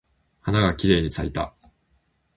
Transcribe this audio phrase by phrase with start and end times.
[0.41, 1.53] 花がきれいに咲いた。